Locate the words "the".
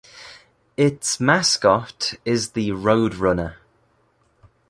2.53-2.69